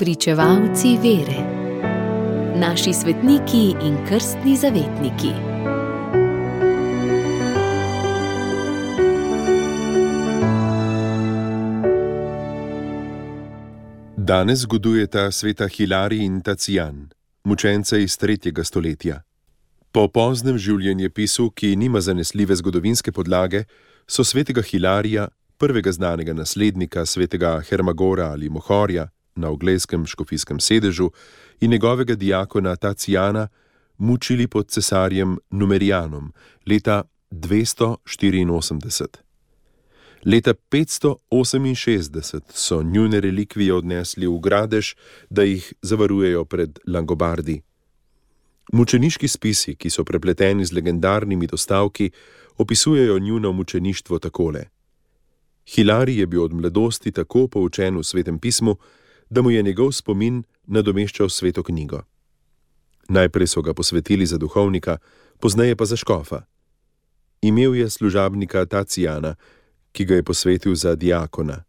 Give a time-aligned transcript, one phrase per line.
[0.00, 1.40] Pričevalci vere,
[2.56, 5.32] naši svetniki in krstni zavetniki.
[14.16, 17.08] Danes zgodujeta sveta Hilarij in Tacijan,
[17.44, 19.22] mučence iz tretjega stoletja.
[19.92, 23.64] Po poznem življenjepisu, ki nima zanesljive zgodovinske podlage,
[24.08, 31.10] so svetega Hilarija, prvega znanega naslednika svetega Hermagora ali Mohorja na ogleskem škofijskem sedežu
[31.60, 33.48] in njegovega diakona Tacijana,
[33.98, 36.32] mučili pod cesarjem Numerijanom
[36.66, 39.06] leta 284.
[40.24, 44.94] Leta 568 so njune relikvije odnesli v Gradež,
[45.30, 47.60] da jih zavarujejo pred Langobardi.
[48.72, 52.10] Mučeniški spisi, ki so prepleteni z legendarnimi dostavki,
[52.58, 54.64] opisujejo njuno mučeništvo takole.
[55.74, 58.76] Hilari je bil od mladosti tako poučen v svetem pismu,
[59.30, 62.02] da mu je njegov spomin nadomeščal sveto knjigo.
[63.08, 64.98] Najprej so ga posvetili za duhovnika,
[65.40, 66.42] pozneje pa za škofa.
[67.42, 69.34] Imel je služabnika Tacijana,
[69.92, 71.64] ki ga je posvetil za diakona.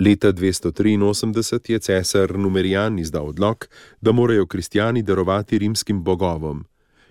[0.00, 3.66] Leta 283 je cesar Numerijan izdal odlog,
[4.00, 6.64] da morajo kristijani darovati rimskim bogovom,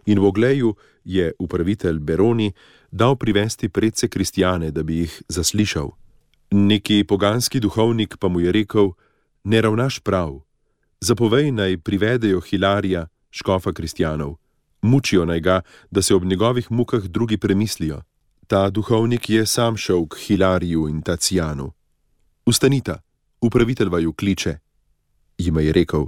[0.06, 2.52] in v ogleju je upravitelj Beroni
[2.92, 5.92] dal privesti predse kristijane, da bi jih zaslišal.
[6.52, 8.92] Neki poganski duhovnik pa mu je rekel:
[9.44, 10.40] Ne ravnaš prav,
[11.00, 14.36] zapovej naj privedejo Hilarija, škofa kristijanov,
[14.82, 18.02] mučijo naj ga, da se ob njegovih mukah drugi premislijo.
[18.48, 21.72] Ta duhovnik je sam šel k Hilariju in Tacijanu.
[22.46, 23.02] Ustanita,
[23.42, 24.58] upravitelj vaju kliče,
[25.38, 26.06] jim je rekel: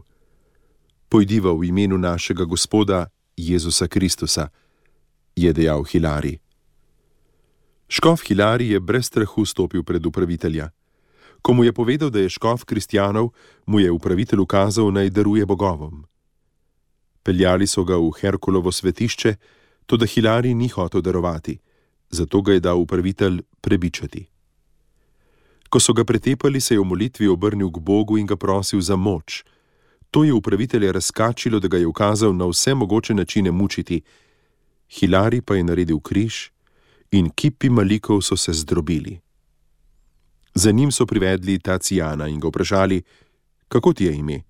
[1.10, 4.48] Pojdiva v imenu našega Gospoda Jezusa Kristusa,
[5.36, 6.40] je dejal Hilari.
[7.88, 10.70] Škof Hilari je brez strahu stopil pred upravitelja.
[11.46, 13.30] Ko mu je povedal, da je škof kristijanov,
[13.66, 16.06] mu je upravitelj ukazal naj daruje bogovom.
[17.24, 19.36] Peljali so ga v Herkulovo svetišče,
[19.86, 21.60] to da Hilari ni hotel darovati
[22.10, 24.26] zato ga je dal upravitelj prebičati.
[25.70, 28.96] Ko so ga pretepali, se je v molitvi obrnil k Bogu in ga prosil za
[28.96, 29.44] moč.
[30.12, 34.02] To je upravitelje razkačilo, da ga je ukazal na vse mogoče načine mučiti.
[34.90, 36.50] Hilari pa je naredil križ
[37.12, 39.20] in kipi malikov so se zdrobili.
[40.56, 43.02] Za njim so privedli Tacijana in ga vprašali,
[43.68, 44.42] kako ti je ime.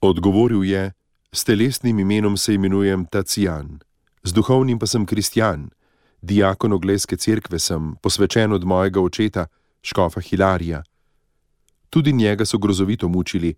[0.00, 0.92] Odgovoril je:
[1.32, 3.78] S telesnim imenom se imenujem Tacijan,
[4.22, 5.70] z duhovnim pa sem kristjan
[6.22, 9.46] diakon Ogleske cerkve sem, posvečen od mojega očeta,
[9.82, 10.82] škofa Hilarija.
[11.90, 13.54] Tudi njega so grozovito mučili,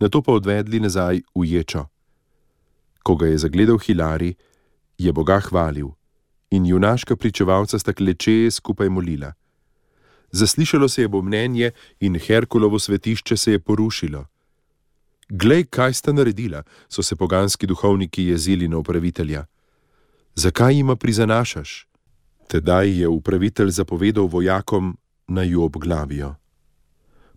[0.00, 1.86] na to pa odvedli nazaj v ječo.
[3.02, 4.34] Ko ga je zagledal Hilari,
[4.98, 5.90] je Boga hvalil
[6.50, 9.32] in junaška pričevalca sta kleče skupaj molila.
[10.34, 14.26] Zaslišalo se je bo mnenje in Herkulovo svetišče se je porušilo.
[15.28, 19.44] Glej, kaj sta naredila, so se poganski duhovniki jezili na upravitelja.
[20.34, 21.86] Zakaj jima prizanašaš?
[22.48, 24.96] Tedaj je upravitelj zapovedal vojakom,
[25.28, 26.34] naj jo obglavijo.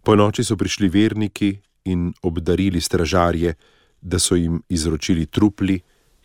[0.04, 3.54] Po noči so prišli verniki in obdarili stražarje,
[4.02, 5.80] da so jim izročili trupli,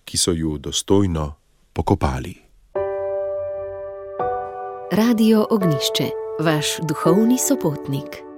[0.04, 1.34] ki so ju dostojno
[1.72, 2.34] pokopali.
[4.92, 8.31] Radio Ognišče, vaš duhovni sopotnik.